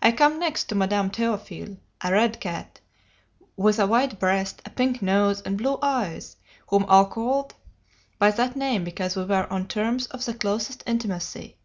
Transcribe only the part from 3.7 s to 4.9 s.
a white breast, a